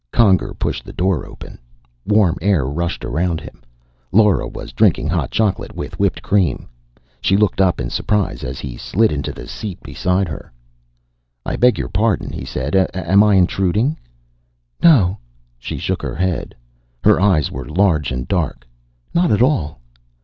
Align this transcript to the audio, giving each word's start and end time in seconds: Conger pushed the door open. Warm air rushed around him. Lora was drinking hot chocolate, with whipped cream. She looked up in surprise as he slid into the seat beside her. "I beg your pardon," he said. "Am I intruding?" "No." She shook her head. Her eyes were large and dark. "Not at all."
Conger 0.11 0.55
pushed 0.55 0.83
the 0.83 0.91
door 0.93 1.27
open. 1.27 1.59
Warm 2.07 2.35
air 2.41 2.65
rushed 2.65 3.05
around 3.05 3.39
him. 3.39 3.61
Lora 4.11 4.47
was 4.47 4.73
drinking 4.73 5.09
hot 5.09 5.29
chocolate, 5.29 5.75
with 5.75 5.99
whipped 5.99 6.23
cream. 6.23 6.67
She 7.21 7.37
looked 7.37 7.61
up 7.61 7.79
in 7.79 7.91
surprise 7.91 8.43
as 8.43 8.57
he 8.59 8.77
slid 8.77 9.11
into 9.11 9.31
the 9.31 9.47
seat 9.47 9.77
beside 9.83 10.27
her. 10.27 10.51
"I 11.45 11.55
beg 11.55 11.77
your 11.77 11.87
pardon," 11.89 12.31
he 12.31 12.45
said. 12.45 12.73
"Am 12.75 13.21
I 13.21 13.35
intruding?" 13.35 13.95
"No." 14.81 15.19
She 15.59 15.77
shook 15.77 16.01
her 16.01 16.15
head. 16.15 16.55
Her 17.03 17.21
eyes 17.21 17.51
were 17.51 17.65
large 17.69 18.11
and 18.11 18.27
dark. 18.27 18.67
"Not 19.13 19.29
at 19.31 19.43
all." 19.43 19.81